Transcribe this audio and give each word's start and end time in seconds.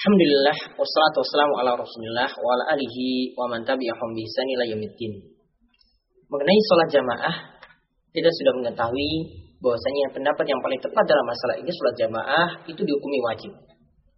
Alhamdulillah 0.00 0.80
wassalatu 0.80 1.20
wassalamu 1.20 1.54
ala 1.60 1.76
Rasulillah 1.76 2.32
wa 2.32 2.50
ala 2.56 2.72
alihi 2.72 3.36
wa 3.36 3.52
man 3.52 3.60
tabi'ahum 3.60 4.16
bi 4.16 4.24
ihsan 4.24 4.48
ila 4.56 4.64
yaumiddin. 4.64 5.12
Mengenai 6.24 6.60
sholat 6.72 6.88
jamaah, 6.88 7.36
kita 8.08 8.32
sudah 8.32 8.52
mengetahui 8.64 9.12
bahwasanya 9.60 10.08
pendapat 10.16 10.48
yang 10.48 10.56
paling 10.64 10.80
tepat 10.80 11.04
dalam 11.04 11.20
masalah 11.28 11.52
ini 11.60 11.68
sholat 11.68 11.94
jamaah 12.00 12.48
itu 12.64 12.80
dihukumi 12.80 13.18
wajib. 13.28 13.52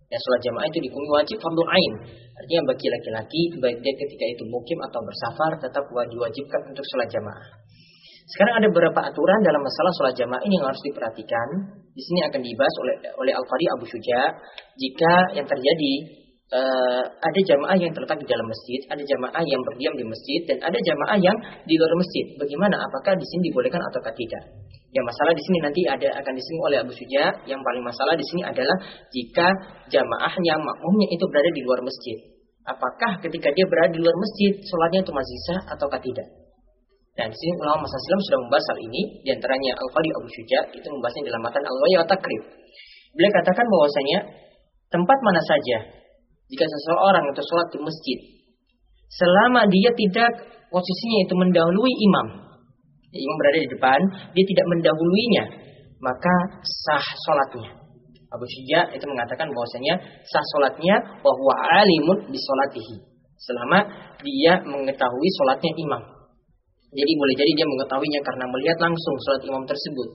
Ya, 0.07 0.23
sholat 0.23 0.41
jamaah 0.47 0.71
itu 0.71 0.79
dihukumi 0.87 1.09
wajib 1.19 1.43
fardhu 1.43 1.67
ain. 1.67 1.93
Artinya 2.31 2.63
bagi 2.63 2.87
laki-laki 2.87 3.43
baik 3.59 3.83
dia 3.83 3.95
ketika 3.99 4.25
itu 4.39 4.43
mukim 4.47 4.79
atau 4.87 5.03
bersafar 5.03 5.51
tetap 5.59 5.83
wajib-wajibkan 5.91 6.63
untuk 6.71 6.87
sholat 6.95 7.11
jamaah. 7.11 7.59
Sekarang 8.29 8.55
ada 8.63 8.67
beberapa 8.71 9.01
aturan 9.03 9.41
dalam 9.43 9.61
masalah 9.61 9.93
sholat 9.99 10.15
jamaah 10.15 10.43
ini 10.47 10.55
yang 10.59 10.67
harus 10.67 10.83
diperhatikan. 10.87 11.49
Di 11.93 12.03
sini 12.03 12.21
akan 12.25 12.41
dibahas 12.41 12.75
oleh 12.81 12.95
oleh 13.21 13.33
Al 13.37 13.45
Qadi 13.45 13.67
Abu 13.77 13.85
Suja 13.85 14.21
jika 14.81 15.13
yang 15.37 15.45
terjadi 15.45 15.93
uh, 16.53 17.05
ada 17.05 17.41
jamaah 17.43 17.77
yang 17.77 17.93
terletak 17.93 18.21
di 18.23 18.29
dalam 18.29 18.47
masjid, 18.47 18.81
ada 18.89 19.03
jamaah 19.03 19.43
yang 19.45 19.61
berdiam 19.65 19.93
di 19.97 20.05
masjid, 20.07 20.41
dan 20.49 20.59
ada 20.63 20.79
jamaah 20.79 21.19
yang 21.19 21.37
di 21.67 21.75
luar 21.77 21.93
masjid. 21.99 22.25
Bagaimana? 22.37 22.77
Apakah 22.81 23.13
di 23.17 23.27
sini 23.27 23.51
dibolehkan 23.51 23.81
atau 23.81 24.01
tidak? 24.13 24.45
Yang 24.93 25.05
masalah 25.09 25.33
di 25.33 25.43
sini 25.49 25.59
nanti 25.65 25.83
ada 25.89 26.09
akan 26.21 26.33
disinggung 26.37 26.67
oleh 26.69 26.79
Abu 26.85 26.93
Suja. 26.93 27.25
Yang 27.49 27.61
paling 27.65 27.85
masalah 27.85 28.13
di 28.13 28.25
sini 28.29 28.43
adalah 28.45 28.77
jika 29.09 29.49
jamaah 29.89 30.33
yang 30.45 30.61
makmumnya 30.61 31.09
itu 31.09 31.25
berada 31.33 31.51
di 31.51 31.63
luar 31.65 31.81
masjid. 31.81 32.19
Apakah 32.63 33.19
ketika 33.25 33.51
dia 33.57 33.67
berada 33.67 33.91
di 33.91 34.01
luar 34.05 34.15
masjid, 34.15 34.53
sholatnya 34.63 35.01
itu 35.03 35.13
masih 35.17 35.37
sah 35.49 35.61
atau 35.75 35.89
tidak? 35.89 36.42
Dan 37.13 37.29
sini 37.29 37.53
ulama 37.61 37.85
masa 37.85 37.97
Islam 38.01 38.21
sudah 38.25 38.39
membahas 38.41 38.67
hal 38.73 38.79
ini. 38.89 39.03
Di 39.21 39.31
antaranya 39.37 39.71
Al-Qadi 39.77 40.11
Abu 40.17 40.29
Syuja 40.33 40.59
itu 40.73 40.87
membahasnya 40.89 41.23
dalam 41.29 41.41
matan 41.45 41.63
Al-Waya 41.65 42.01
Takrib. 42.09 42.43
Beliau 43.13 43.33
katakan 43.37 43.67
bahwasanya 43.69 44.19
tempat 44.93 45.19
mana 45.25 45.41
saja 45.41 45.79
jika 46.53 46.65
seseorang 46.69 47.25
itu 47.33 47.43
sholat 47.49 47.69
di 47.73 47.79
masjid 47.81 48.19
selama 49.09 49.65
dia 49.73 49.91
tidak 49.97 50.31
posisinya 50.69 51.19
itu 51.25 51.35
mendahului 51.37 51.93
imam 52.13 52.27
imam 53.09 53.37
berada 53.41 53.59
di 53.65 53.69
depan 53.73 54.01
dia 54.37 54.45
tidak 54.45 54.67
mendahuluinya 54.69 55.45
maka 55.97 56.35
sah 56.61 57.07
sholatnya 57.25 57.73
Abu 58.33 58.45
Syuja 58.49 58.93
itu 58.93 59.05
mengatakan 59.09 59.49
bahwasanya 59.49 59.97
sah 60.29 60.45
sholatnya 60.57 60.97
bahwa 61.25 61.53
alimun 61.57 62.29
di 62.29 62.37
sholatihi 62.37 62.97
selama 63.41 63.89
dia 64.21 64.61
mengetahui 64.61 65.29
sholatnya 65.41 65.73
imam 65.73 66.03
jadi 66.93 67.13
boleh 67.17 67.35
jadi 67.41 67.53
dia 67.57 67.65
mengetahuinya 67.65 68.21
karena 68.21 68.45
melihat 68.53 68.79
langsung 68.85 69.15
sholat 69.25 69.43
imam 69.49 69.65
tersebut. 69.65 70.09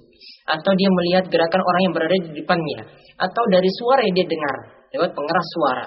Atau 0.46 0.72
dia 0.78 0.90
melihat 0.94 1.26
gerakan 1.26 1.62
orang 1.66 1.82
yang 1.90 1.94
berada 1.98 2.16
di 2.22 2.32
depannya. 2.38 2.80
Atau 3.18 3.44
dari 3.50 3.70
suara 3.82 4.06
yang 4.06 4.14
dia 4.14 4.28
dengar. 4.30 4.56
Lewat 4.94 5.12
pengeras 5.18 5.48
suara. 5.58 5.86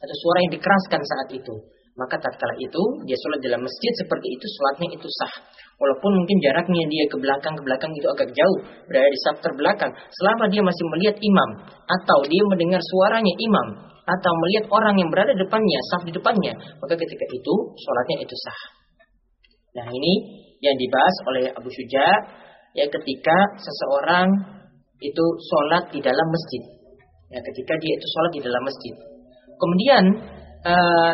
Atau 0.00 0.16
suara 0.24 0.38
yang 0.48 0.52
dikeraskan 0.56 1.00
saat 1.04 1.28
itu. 1.36 1.54
Maka 2.00 2.16
tatkala 2.16 2.56
itu 2.56 2.82
dia 3.04 3.12
sholat 3.20 3.44
dalam 3.44 3.60
masjid 3.60 3.92
seperti 4.00 4.32
itu 4.32 4.46
sholatnya 4.48 4.88
itu 4.96 5.08
sah. 5.20 5.34
Walaupun 5.76 6.12
mungkin 6.16 6.36
jaraknya 6.40 6.88
dia 6.88 7.04
ke 7.12 7.16
belakang 7.20 7.52
ke 7.60 7.62
belakang 7.64 7.92
itu 7.92 8.08
agak 8.08 8.32
jauh 8.32 8.58
berada 8.88 9.08
di 9.12 9.20
saf 9.20 9.36
terbelakang. 9.44 9.92
Selama 9.92 10.48
dia 10.48 10.64
masih 10.64 10.84
melihat 10.96 11.20
imam 11.20 11.50
atau 11.84 12.18
dia 12.24 12.42
mendengar 12.48 12.80
suaranya 12.80 13.34
imam 13.36 13.66
atau 14.00 14.32
melihat 14.32 14.64
orang 14.72 14.96
yang 14.96 15.08
berada 15.12 15.36
depannya 15.36 15.78
saf 15.92 16.02
di 16.08 16.12
depannya 16.16 16.56
maka 16.80 16.94
ketika 16.96 17.24
itu 17.28 17.54
sholatnya 17.76 18.24
itu 18.24 18.34
sah. 18.48 18.79
Nah 19.76 19.86
ini 19.86 20.12
yang 20.60 20.76
dibahas 20.76 21.16
oleh 21.30 21.44
Abu 21.54 21.70
Syuja 21.70 22.04
ya 22.76 22.86
ketika 22.86 23.36
seseorang 23.58 24.28
itu 25.00 25.24
sholat 25.50 25.88
di 25.90 26.00
dalam 26.04 26.26
masjid. 26.28 26.62
Ya 27.30 27.40
ketika 27.40 27.72
dia 27.78 27.92
itu 27.96 28.06
sholat 28.06 28.32
di 28.36 28.40
dalam 28.44 28.62
masjid. 28.62 28.94
Kemudian 29.60 30.04
uh, 30.66 31.12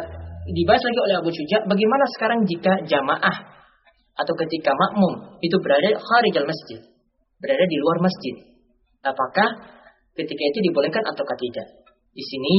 dibahas 0.51 0.83
lagi 0.83 1.01
oleh 1.03 1.17
Abu 1.19 1.31
Syuja 1.31 1.63
bagaimana 1.67 2.05
sekarang 2.19 2.41
jika 2.47 2.73
jamaah 2.87 3.37
atau 4.17 4.35
ketika 4.47 4.73
makmum 4.73 5.39
itu 5.45 5.57
berada 5.61 5.93
dalam 6.33 6.49
masjid, 6.49 6.81
berada 7.39 7.65
di 7.69 7.77
luar 7.85 7.99
masjid. 8.01 8.35
Apakah 9.05 9.49
ketika 10.17 10.43
itu 10.43 10.59
dibolehkan 10.73 11.05
atau 11.05 11.23
tidak? 11.37 11.69
Di 12.17 12.25
sini 12.25 12.57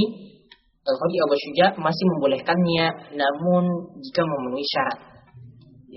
Al-Qadi 0.88 1.17
Abu 1.19 1.35
Syuja 1.35 1.66
masih 1.75 2.05
membolehkannya 2.16 2.88
namun 3.17 3.63
jika 4.00 4.21
memenuhi 4.23 4.63
syarat. 4.63 5.16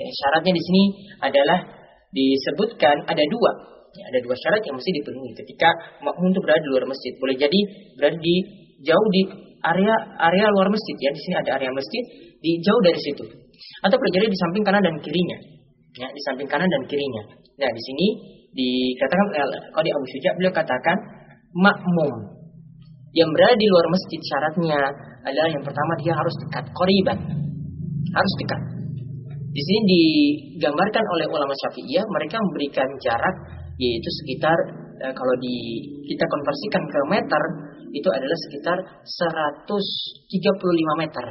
Ya, 0.01 0.09
syaratnya 0.09 0.53
di 0.57 0.63
sini 0.65 0.83
adalah 1.21 1.59
disebutkan 2.09 3.05
ada 3.05 3.21
dua. 3.29 3.53
Ya, 3.93 4.05
ada 4.09 4.19
dua 4.25 4.33
syarat 4.33 4.65
yang 4.65 4.81
mesti 4.81 4.91
dipenuhi 4.97 5.37
ketika 5.37 5.69
makmum 6.01 6.33
itu 6.33 6.41
berada 6.41 6.61
di 6.65 6.71
luar 6.73 6.85
masjid. 6.89 7.13
Boleh 7.21 7.37
jadi 7.37 7.61
berada 8.01 8.17
di 8.17 8.37
jauh 8.81 9.09
di 9.13 9.23
area 9.61 9.95
area 10.25 10.47
luar 10.57 10.73
masjid 10.73 10.97
ya. 10.97 11.11
Di 11.13 11.21
sini 11.21 11.35
ada 11.37 11.51
area 11.61 11.69
masjid 11.69 12.03
di 12.41 12.53
jauh 12.65 12.81
dari 12.81 12.97
situ. 12.97 13.25
Atau 13.85 14.01
boleh 14.01 14.13
jadi 14.17 14.27
di 14.33 14.39
samping 14.41 14.65
kanan 14.65 14.81
dan 14.81 14.97
kirinya. 15.05 15.39
Ya, 16.01 16.09
di 16.09 16.21
samping 16.25 16.49
kanan 16.49 16.71
dan 16.71 16.83
kirinya. 16.89 17.23
Nah, 17.61 17.69
di 17.69 17.83
sini 17.85 18.07
dikatakan 18.57 19.27
kalau 19.77 19.85
di 19.85 19.93
Abu 19.93 20.07
Syuja 20.17 20.33
beliau 20.33 20.53
katakan 20.57 20.97
makmum 21.53 22.41
yang 23.13 23.29
berada 23.37 23.59
di 23.59 23.67
luar 23.69 23.87
masjid 23.91 24.21
syaratnya 24.23 24.81
adalah 25.29 25.51
yang 25.51 25.63
pertama 25.67 25.93
dia 26.01 26.15
harus 26.15 26.35
dekat 26.47 26.65
koriban 26.73 27.19
harus 28.11 28.35
dekat 28.43 28.80
di 29.51 29.63
sini 29.67 29.83
digambarkan 29.91 31.05
oleh 31.19 31.27
ulama 31.27 31.51
Syafi'iyah 31.51 32.07
mereka 32.07 32.39
memberikan 32.39 32.87
jarak 33.03 33.37
yaitu 33.83 34.11
sekitar 34.23 34.55
e, 35.03 35.07
kalau 35.11 35.35
di 35.43 35.57
kita 36.07 36.23
konversikan 36.31 36.87
ke 36.87 37.01
meter 37.11 37.43
itu 37.91 38.07
adalah 38.07 38.39
sekitar 38.47 38.79
135 39.03 41.03
meter. 41.03 41.27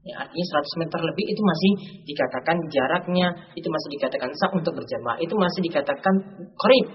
Ya, 0.00 0.26
artinya 0.26 0.46
100 0.66 0.82
meter 0.82 0.98
lebih 0.98 1.24
itu 1.28 1.42
masih 1.44 1.72
dikatakan 2.08 2.56
jaraknya 2.72 3.28
itu 3.54 3.68
masih 3.68 3.88
dikatakan 4.00 4.30
sah 4.34 4.50
untuk 4.50 4.74
berjamaah 4.74 5.20
itu 5.22 5.34
masih 5.36 5.60
dikatakan 5.70 6.14
korib 6.58 6.86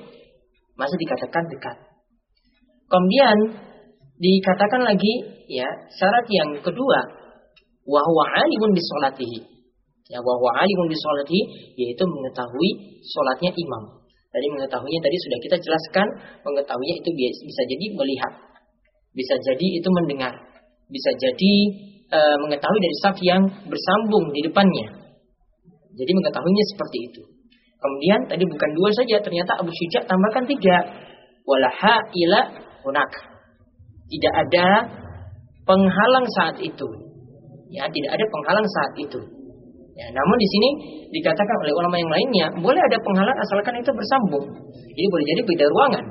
masih 0.76 0.98
dikatakan 1.00 1.44
dekat. 1.56 1.78
Kemudian 2.92 3.38
dikatakan 4.20 4.84
lagi 4.84 5.14
ya 5.48 5.70
syarat 5.96 6.28
yang 6.28 6.60
kedua 6.60 7.00
wahwa 7.88 8.24
alimun 8.44 8.76
bisolatihi 8.76 9.55
Ya 10.06 10.22
bahwa 10.22 10.50
alimun 10.62 10.86
bi 10.86 10.98
sholati 10.98 11.40
yaitu 11.82 12.04
mengetahui 12.06 13.02
sholatnya 13.02 13.50
imam. 13.50 13.84
Tadi 14.30 14.48
mengetahuinya 14.52 15.02
tadi 15.02 15.18
sudah 15.18 15.40
kita 15.42 15.58
jelaskan, 15.64 16.08
mengetahuinya 16.44 16.96
itu 17.00 17.10
bisa 17.42 17.62
jadi 17.66 17.86
melihat, 17.96 18.34
bisa 19.16 19.34
jadi 19.40 19.68
itu 19.80 19.90
mendengar, 19.96 20.36
bisa 20.92 21.10
jadi 21.16 21.54
e, 22.12 22.20
mengetahui 22.44 22.80
dari 22.84 22.96
saf 23.00 23.18
yang 23.24 23.48
bersambung 23.48 24.36
di 24.36 24.44
depannya. 24.44 25.08
Jadi 25.96 26.12
mengetahuinya 26.12 26.66
seperti 26.76 26.98
itu. 27.08 27.22
Kemudian 27.80 28.20
tadi 28.28 28.44
bukan 28.44 28.70
dua 28.76 28.90
saja, 28.92 29.24
ternyata 29.24 29.56
Abu 29.56 29.72
Syuja 29.72 30.04
tambahkan 30.04 30.44
tiga. 30.52 30.78
Walaha 31.48 31.96
ila 32.12 32.40
hunak. 32.84 33.12
Tidak 34.12 34.34
ada 34.36 34.68
penghalang 35.64 36.28
saat 36.36 36.58
itu. 36.60 36.90
Ya, 37.72 37.88
tidak 37.88 38.12
ada 38.20 38.26
penghalang 38.28 38.68
saat 38.68 38.94
itu. 39.00 39.22
Ya, 39.96 40.12
namun 40.12 40.36
di 40.36 40.48
sini 40.52 40.70
dikatakan 41.08 41.56
oleh 41.64 41.72
ulama 41.72 41.96
yang 41.96 42.12
lainnya 42.12 42.48
boleh 42.60 42.82
ada 42.84 42.98
penghalang 43.00 43.38
asalkan 43.40 43.80
itu 43.80 43.92
bersambung. 43.96 44.46
Jadi 44.92 45.08
boleh 45.08 45.26
jadi 45.32 45.42
beda 45.48 45.66
ruangan. 45.72 46.06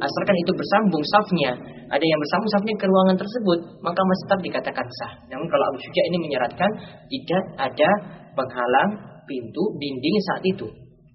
Asalkan 0.00 0.36
itu 0.42 0.50
bersambung 0.50 1.04
safnya, 1.06 1.50
ada 1.92 2.02
yang 2.02 2.18
bersambung 2.18 2.50
safnya 2.50 2.74
ke 2.74 2.86
ruangan 2.90 3.16
tersebut, 3.20 3.58
maka 3.86 4.00
masih 4.00 4.24
tetap 4.26 4.40
dikatakan 4.40 4.86
sah. 4.98 5.12
Namun 5.30 5.46
kalau 5.46 5.64
Abu 5.70 5.78
Syuja 5.78 6.02
ini 6.10 6.18
menyeratkan 6.26 6.70
tidak 7.06 7.42
ada 7.70 7.90
penghalang 8.34 8.90
pintu 9.30 9.62
dinding 9.78 10.16
saat 10.26 10.42
itu. 10.42 10.66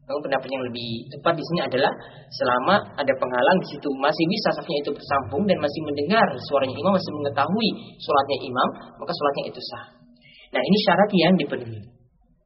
Namun 0.06 0.22
pendapat 0.22 0.48
yang 0.54 0.64
lebih 0.70 1.10
tepat 1.18 1.34
di 1.34 1.44
sini 1.50 1.60
adalah 1.66 1.90
selama 2.30 2.78
ada 2.94 3.14
penghalang 3.18 3.58
di 3.66 3.68
situ 3.74 3.90
masih 3.98 4.26
bisa 4.30 4.50
safnya 4.54 4.78
itu 4.86 4.94
bersambung 4.94 5.44
dan 5.50 5.58
masih 5.58 5.82
mendengar 5.82 6.28
suaranya 6.48 6.78
imam, 6.78 6.94
masih 6.94 7.12
mengetahui 7.12 7.70
sholatnya 7.98 8.38
imam, 8.46 8.70
maka 9.02 9.12
sholatnya 9.12 9.44
itu 9.50 9.62
sah. 9.74 9.86
Nah 10.54 10.62
ini 10.62 10.78
syarat 10.86 11.10
yang 11.10 11.34
dipenuhi. 11.42 11.95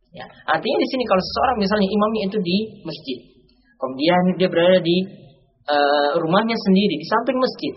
Ya, 0.09 0.25
artinya 0.25 0.77
di 0.81 0.87
sini 0.89 1.03
kalau 1.05 1.21
seseorang 1.21 1.57
misalnya 1.61 1.85
imamnya 1.85 2.23
itu 2.33 2.37
di 2.41 2.57
masjid, 2.81 3.17
kemudian 3.77 4.21
dia 4.41 4.49
berada 4.49 4.81
di 4.81 4.97
uh, 5.69 6.11
rumahnya 6.17 6.57
sendiri 6.57 6.97
di 6.97 7.05
samping 7.05 7.37
masjid, 7.37 7.73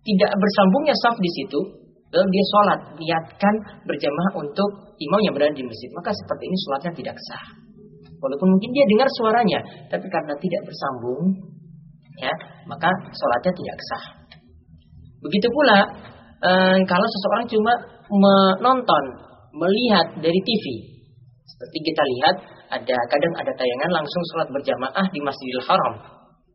tidak 0.00 0.32
bersambungnya 0.32 0.96
saf 0.96 1.16
di 1.20 1.28
situ, 1.28 1.60
lalu 2.08 2.28
dia 2.32 2.44
sholat, 2.56 2.80
niatkan 2.96 3.54
berjamaah 3.84 4.32
untuk 4.40 4.96
imam 4.96 5.20
yang 5.28 5.36
berada 5.36 5.52
di 5.52 5.60
masjid, 5.60 5.92
maka 5.92 6.08
seperti 6.16 6.48
ini 6.48 6.56
sholatnya 6.64 6.92
tidak 6.96 7.16
sah. 7.28 7.46
Walaupun 8.16 8.48
mungkin 8.56 8.70
dia 8.72 8.84
dengar 8.88 9.08
suaranya, 9.20 9.60
tapi 9.92 10.08
karena 10.08 10.32
tidak 10.40 10.62
bersambung, 10.64 11.36
ya, 12.16 12.32
maka 12.64 12.88
sholatnya 13.12 13.52
tidak 13.52 13.78
sah. 13.92 14.04
Begitu 15.20 15.52
pula 15.52 15.78
uh, 16.48 16.76
kalau 16.80 17.06
seseorang 17.12 17.44
cuma 17.52 17.72
menonton, 18.08 19.04
melihat 19.52 20.16
dari 20.16 20.40
TV, 20.40 20.93
seperti 21.44 21.78
kita 21.92 22.02
lihat 22.02 22.36
ada 22.72 22.96
kadang 23.12 23.34
ada 23.36 23.52
tayangan 23.52 23.90
langsung 23.92 24.22
sholat 24.32 24.48
berjamaah 24.48 25.06
di 25.12 25.20
Masjidil 25.20 25.64
Haram. 25.68 25.94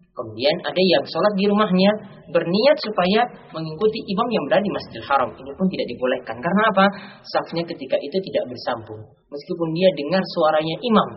Kemudian 0.10 0.56
ada 0.66 0.82
yang 0.84 1.04
sholat 1.08 1.34
di 1.40 1.48
rumahnya 1.48 1.92
berniat 2.28 2.78
supaya 2.84 3.24
mengikuti 3.56 4.04
imam 4.04 4.28
yang 4.34 4.44
berada 4.50 4.66
di 4.66 4.74
Masjidil 4.74 5.06
Haram. 5.06 5.30
Ini 5.32 5.52
pun 5.56 5.68
tidak 5.72 5.88
dibolehkan. 5.88 6.36
Karena 6.42 6.62
apa? 6.74 6.86
Safnya 7.24 7.64
ketika 7.64 7.96
itu 8.02 8.18
tidak 8.28 8.44
bersambung. 8.52 9.02
Meskipun 9.32 9.68
dia 9.78 9.90
dengar 9.96 10.20
suaranya 10.36 10.76
imam. 10.82 11.10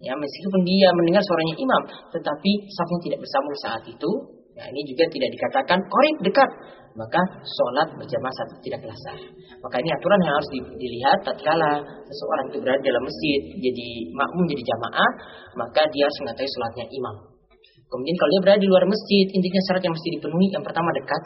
Ya, 0.00 0.12
meskipun 0.16 0.60
dia 0.64 0.88
mendengar 0.96 1.20
suaranya 1.20 1.56
imam, 1.60 1.82
tetapi 2.08 2.52
safnya 2.72 2.98
tidak 3.04 3.18
bersambung 3.20 3.56
saat 3.60 3.82
itu. 3.84 4.39
Ya, 4.60 4.68
ini 4.68 4.80
juga 4.92 5.08
tidak 5.08 5.30
dikatakan 5.32 5.78
korip 5.88 6.16
dekat. 6.20 6.50
Maka 6.90 7.22
sholat 7.40 7.96
berjamaah 7.96 8.34
satu 8.34 8.60
tidak 8.60 8.82
sah. 8.84 9.16
Maka 9.62 9.76
ini 9.80 9.88
aturan 9.94 10.20
yang 10.20 10.34
harus 10.36 10.50
dilihat 10.74 11.18
tatkala 11.24 11.80
seseorang 11.80 12.46
itu 12.52 12.58
berada 12.60 12.82
dalam 12.82 13.00
masjid 13.00 13.40
jadi 13.56 13.88
makmum 14.10 14.44
jadi 14.50 14.62
jamaah, 14.68 15.10
maka 15.54 15.86
dia 15.94 16.04
harus 16.04 16.18
mengetahui 16.26 16.50
sholatnya 16.50 16.86
imam. 16.90 17.16
Kemudian 17.88 18.16
kalau 18.20 18.30
dia 18.36 18.42
berada 18.42 18.60
di 18.60 18.68
luar 18.68 18.84
masjid, 18.90 19.26
intinya 19.32 19.60
syarat 19.70 19.82
yang 19.86 19.94
mesti 19.94 20.08
dipenuhi 20.18 20.46
yang 20.50 20.64
pertama 20.66 20.90
dekat. 20.92 21.22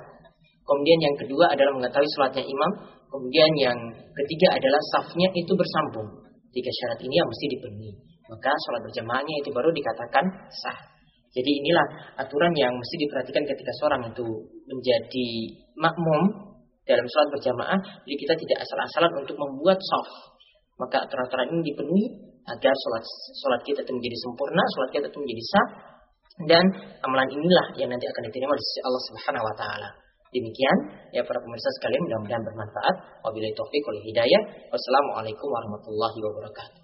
Kemudian 0.64 0.98
yang 1.00 1.14
kedua 1.16 1.44
adalah 1.50 1.72
mengetahui 1.74 2.08
sholatnya 2.12 2.44
imam. 2.44 2.70
Kemudian 3.10 3.50
yang 3.58 3.78
ketiga 4.14 4.48
adalah 4.54 4.80
safnya 4.94 5.28
itu 5.32 5.52
bersambung. 5.58 6.08
Tiga 6.54 6.70
syarat 6.70 6.98
ini 7.02 7.14
yang 7.18 7.26
mesti 7.26 7.46
dipenuhi. 7.50 7.92
Maka 8.30 8.52
sholat 8.68 8.80
berjamaahnya 8.84 9.34
itu 9.42 9.50
baru 9.50 9.72
dikatakan 9.72 10.24
sah. 10.54 10.93
Jadi 11.34 11.50
inilah 11.50 11.86
aturan 12.22 12.54
yang 12.54 12.70
mesti 12.78 12.94
diperhatikan 12.94 13.42
ketika 13.42 13.72
seorang 13.82 14.06
itu 14.06 14.26
menjadi 14.70 15.28
makmum 15.74 16.22
dalam 16.86 17.06
sholat 17.10 17.28
berjamaah. 17.34 17.80
Jadi 18.06 18.16
kita 18.22 18.34
tidak 18.38 18.58
asal-asalan 18.62 19.12
untuk 19.18 19.34
membuat 19.34 19.78
saf. 19.82 20.08
Maka 20.78 21.02
aturan-aturan 21.02 21.50
ini 21.54 21.74
dipenuhi 21.74 22.06
agar 22.46 22.74
sholat, 22.74 23.04
sholat 23.42 23.60
kita 23.66 23.80
itu 23.82 23.92
menjadi 23.94 24.16
sempurna, 24.22 24.62
sholat 24.78 24.90
kita 24.94 25.06
itu 25.10 25.18
menjadi 25.18 25.44
sah, 25.50 25.66
dan 26.50 26.64
amalan 27.02 27.30
inilah 27.30 27.66
yang 27.78 27.90
nanti 27.90 28.06
akan 28.10 28.22
diterima 28.26 28.54
di 28.54 28.64
sisi 28.66 28.80
Allah 28.82 29.02
Subhanahu 29.06 29.44
wa 29.46 29.54
taala. 29.54 29.88
Demikian 30.34 30.78
ya 31.14 31.22
para 31.22 31.38
pemirsa 31.38 31.70
sekalian 31.78 32.02
mudah-mudahan 32.10 32.42
bermanfaat. 32.42 32.94
Wabillahi 33.22 33.54
taufik 33.54 33.82
wal 33.86 34.02
hidayah. 34.02 34.42
Wassalamualaikum 34.66 35.46
warahmatullahi 35.46 36.18
wabarakatuh. 36.26 36.83